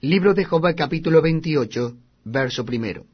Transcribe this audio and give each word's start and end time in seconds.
Libro 0.00 0.32
de 0.32 0.44
Job 0.44 0.62
capítulo 0.76 1.20
28, 1.20 1.96
verso 2.22 2.64
primero. 2.64 3.04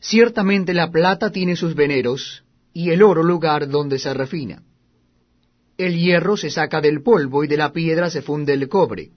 Ciertamente 0.00 0.74
la 0.74 0.90
plata 0.90 1.30
tiene 1.30 1.54
sus 1.54 1.76
veneros, 1.76 2.42
y 2.72 2.90
el 2.90 3.04
oro 3.04 3.22
lugar 3.22 3.68
donde 3.68 4.00
se 4.00 4.12
refina. 4.14 4.64
El 5.78 5.96
hierro 5.96 6.36
se 6.36 6.50
saca 6.50 6.80
del 6.80 7.04
polvo 7.04 7.44
y 7.44 7.46
de 7.46 7.56
la 7.56 7.72
piedra 7.72 8.10
se 8.10 8.20
funde 8.20 8.52
el 8.52 8.68
cobre. 8.68 9.12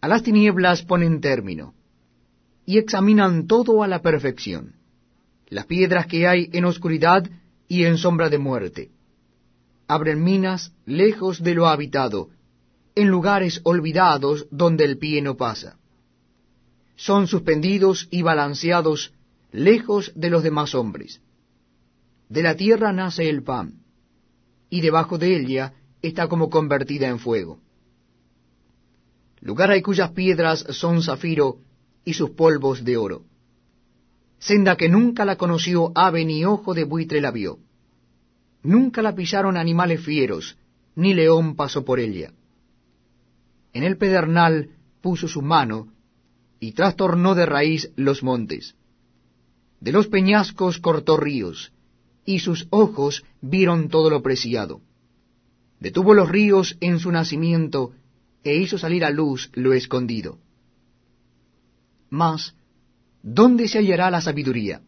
A 0.00 0.06
las 0.06 0.22
tinieblas 0.22 0.82
ponen 0.82 1.20
término, 1.20 1.74
y 2.64 2.78
examinan 2.78 3.48
todo 3.48 3.82
a 3.82 3.88
la 3.88 4.02
perfección, 4.02 4.76
las 5.48 5.66
piedras 5.66 6.06
que 6.06 6.28
hay 6.28 6.48
en 6.52 6.64
oscuridad 6.64 7.28
y 7.66 7.86
en 7.86 7.98
sombra 7.98 8.28
de 8.28 8.38
muerte. 8.38 8.90
Abren 9.88 10.22
minas 10.22 10.72
lejos 10.84 11.42
de 11.42 11.54
lo 11.54 11.66
habitado, 11.66 12.30
en 12.96 13.08
lugares 13.08 13.60
olvidados 13.62 14.46
donde 14.50 14.84
el 14.84 14.96
pie 14.96 15.20
no 15.20 15.36
pasa. 15.36 15.78
Son 16.96 17.26
suspendidos 17.26 18.08
y 18.10 18.22
balanceados 18.22 19.12
lejos 19.52 20.12
de 20.14 20.30
los 20.30 20.42
demás 20.42 20.74
hombres. 20.74 21.20
De 22.30 22.42
la 22.42 22.56
tierra 22.56 22.92
nace 22.92 23.28
el 23.28 23.42
pan, 23.42 23.82
y 24.70 24.80
debajo 24.80 25.18
de 25.18 25.36
ella 25.36 25.74
está 26.00 26.26
como 26.26 26.48
convertida 26.48 27.06
en 27.08 27.18
fuego. 27.18 27.60
Lugar 29.40 29.70
hay 29.70 29.82
cuyas 29.82 30.10
piedras 30.12 30.60
son 30.70 31.02
zafiro 31.02 31.58
y 32.02 32.14
sus 32.14 32.30
polvos 32.30 32.82
de 32.82 32.96
oro. 32.96 33.24
Senda 34.38 34.76
que 34.76 34.88
nunca 34.88 35.26
la 35.26 35.36
conoció 35.36 35.92
ave 35.94 36.24
ni 36.24 36.46
ojo 36.46 36.72
de 36.72 36.84
buitre 36.84 37.20
la 37.20 37.30
vio. 37.30 37.58
Nunca 38.62 39.02
la 39.02 39.14
pillaron 39.14 39.58
animales 39.58 40.00
fieros, 40.00 40.56
ni 40.94 41.12
león 41.12 41.56
pasó 41.56 41.84
por 41.84 42.00
ella. 42.00 42.32
En 43.76 43.82
el 43.82 43.98
pedernal 43.98 44.70
puso 45.02 45.28
su 45.28 45.42
mano, 45.42 45.92
y 46.58 46.72
trastornó 46.72 47.34
de 47.34 47.44
raíz 47.44 47.90
los 47.94 48.22
montes. 48.22 48.74
De 49.80 49.92
los 49.92 50.06
peñascos 50.06 50.78
cortó 50.78 51.18
ríos, 51.18 51.74
y 52.24 52.38
sus 52.38 52.68
ojos 52.70 53.22
vieron 53.42 53.90
todo 53.90 54.08
lo 54.08 54.22
preciado. 54.22 54.80
Detuvo 55.78 56.14
los 56.14 56.30
ríos 56.30 56.78
en 56.80 56.98
su 56.98 57.12
nacimiento, 57.12 57.92
e 58.44 58.56
hizo 58.56 58.78
salir 58.78 59.04
a 59.04 59.10
luz 59.10 59.50
lo 59.52 59.74
escondido. 59.74 60.38
Mas, 62.08 62.54
¿dónde 63.22 63.68
se 63.68 63.76
hallará 63.76 64.10
la 64.10 64.22
sabiduría? 64.22 64.80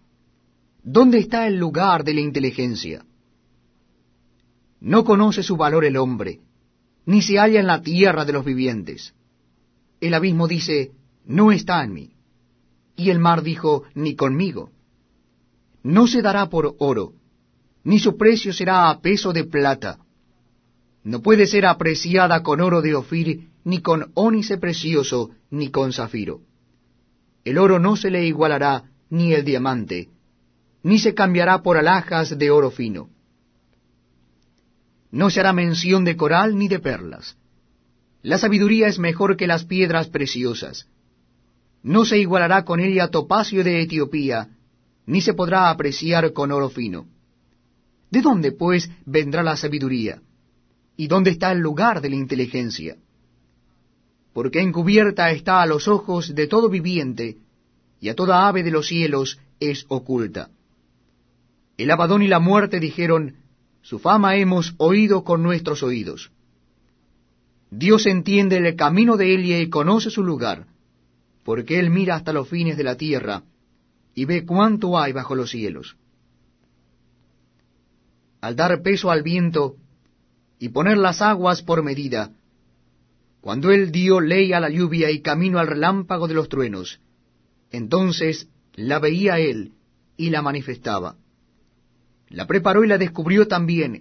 ¿Dónde 0.83 1.19
está 1.19 1.47
el 1.47 1.59
lugar 1.59 2.05
de 2.05 2.14
la 2.14 2.22
inteligencia? 2.22 3.05
No 4.81 5.05
conoce 5.05 5.42
su 5.42 5.59
valor 5.59 5.84
el 5.84 5.98
hombre, 5.98 6.41
ni 7.09 7.23
se 7.23 7.39
halla 7.39 7.59
en 7.59 7.67
la 7.67 7.81
tierra 7.81 8.27
de 8.27 8.34
los 8.34 8.45
vivientes. 8.45 9.14
El 9.98 10.12
abismo 10.12 10.47
dice, 10.47 10.92
no 11.25 11.53
está 11.53 11.83
en 11.83 11.95
mí. 11.95 12.12
Y 12.97 13.09
el 13.09 13.19
mar 13.19 13.42
dijo, 13.42 13.84
ni 13.95 14.15
conmigo. 14.15 14.73
No 15.83 16.06
se 16.06 16.20
dará 16.20 16.50
por 16.50 16.75
oro, 16.78 17.15
ni 17.83 17.98
su 17.98 18.19
precio 18.19 18.53
será 18.53 18.91
a 18.91 19.00
peso 19.00 19.33
de 19.33 19.45
plata. 19.45 20.00
No 21.03 21.23
puede 21.23 21.47
ser 21.47 21.65
apreciada 21.65 22.42
con 22.42 22.61
oro 22.61 22.83
de 22.83 22.95
Ofir, 22.95 23.48
ni 23.65 23.81
con 23.81 24.11
ónice 24.12 24.59
precioso, 24.59 25.31
ni 25.50 25.70
con 25.70 25.95
zafiro. 25.95 26.43
El 27.43 27.56
oro 27.56 27.78
no 27.78 27.97
se 27.97 28.11
le 28.11 28.27
igualará, 28.27 28.84
ni 29.09 29.33
el 29.33 29.47
diamante, 29.47 30.11
ni 30.83 30.98
se 30.98 31.15
cambiará 31.15 31.62
por 31.62 31.78
alhajas 31.78 32.37
de 32.37 32.50
oro 32.50 32.70
fino. 32.70 33.09
No 35.11 35.31
se 35.31 35.41
hará 35.41 35.53
mención 35.53 36.05
de 36.05 36.17
coral 36.17 36.59
ni 36.59 36.69
de 36.69 36.78
perlas. 36.78 37.37
La 38.23 38.39
sabiduría 38.39 38.89
es 38.89 38.98
mejor 38.98 39.37
que 39.37 39.47
las 39.47 39.65
piedras 39.65 40.09
preciosas. 40.09 40.87
No 41.83 42.05
se 42.05 42.19
igualará 42.19 42.65
con 42.65 42.81
ella 42.81 43.09
topacio 43.09 43.65
de 43.65 43.83
Etiopía, 43.83 44.48
ni 45.06 45.20
se 45.20 45.33
podrá 45.33 45.70
apreciar 45.70 46.32
con 46.32 46.53
oro 46.53 46.69
fino. 46.69 47.06
¿De 48.10 48.21
dónde, 48.21 48.53
pues, 48.53 48.91
vendrá 49.06 49.43
la 49.43 49.56
sabiduría? 49.56 50.21
¿Y 50.97 51.06
dónde 51.06 51.31
está 51.31 51.53
el 51.53 51.61
lugar 51.61 52.00
de 52.00 52.11
la 52.11 52.16
inteligencia? 52.16 52.97
Porque 54.32 54.61
encubierta 54.61 55.31
está 55.31 55.62
a 55.62 55.66
los 55.66 55.88
ojos 55.88 56.34
de 56.34 56.47
todo 56.47 56.69
viviente, 56.69 57.37
y 58.00 58.09
a 58.09 58.15
toda 58.15 58.49
ave 58.49 58.62
de 58.62 58.71
los 58.71 58.88
cielos 58.88 59.38
es 59.61 59.84
oculta. 59.88 60.50
El 61.77 61.91
abadón 61.91 62.22
y 62.22 62.28
la 62.28 62.41
muerte 62.41 62.81
dijeron, 62.81 63.37
su 63.88 63.99
fama 63.99 64.37
hemos 64.37 64.75
oído 64.76 65.25
con 65.25 65.43
nuestros 65.43 65.82
oídos. 65.82 66.31
Dios 67.71 68.04
entiende 68.04 68.59
el 68.59 68.76
camino 68.76 69.16
de 69.16 69.34
Elia 69.34 69.62
y 69.62 69.71
conoce 69.71 70.10
su 70.10 70.22
lugar, 70.22 70.66
porque 71.43 71.78
Él 71.78 71.88
mira 71.88 72.16
hasta 72.16 72.34
los 72.34 72.47
fines 72.50 72.76
de 72.76 72.84
la 72.84 72.99
tierra 72.99 73.44
y 74.15 74.26
ve 74.26 74.44
cuánto 74.44 74.99
hay 74.99 75.12
bajo 75.12 75.34
los 75.34 75.53
cielos. 75.53 75.97
Al 78.43 78.56
dar 78.56 78.82
peso 78.82 79.10
al 79.10 79.22
viento 79.22 79.76
y 80.59 80.69
poner 80.69 80.99
las 80.99 81.22
aguas 81.22 81.62
por 81.62 81.82
medida, 81.82 82.32
cuando 83.41 83.70
Él 83.70 83.91
dio 83.91 84.20
ley 84.20 84.53
a 84.53 84.60
la 84.60 84.69
lluvia 84.69 85.10
y 85.10 85.22
camino 85.22 85.60
al 85.60 85.66
relámpago 85.66 86.28
de 86.28 86.34
los 86.34 86.50
truenos, 86.50 87.00
entonces 87.70 88.50
la 88.75 88.99
veía 88.99 89.38
Él 89.38 89.72
y 90.19 90.28
la 90.28 90.43
manifestaba. 90.43 91.16
La 92.31 92.47
preparó 92.47 92.84
y 92.84 92.89
la 92.89 92.99
descubrió 92.99 93.49
también, 93.49 93.97